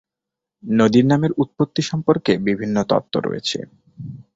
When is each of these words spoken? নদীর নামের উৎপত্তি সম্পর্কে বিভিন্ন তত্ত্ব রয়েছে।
নদীর 0.63 1.05
নামের 1.05 1.31
উৎপত্তি 1.37 1.81
সম্পর্কে 1.81 2.31
বিভিন্ন 2.47 2.75
তত্ত্ব 2.83 3.15
রয়েছে। 3.19 3.59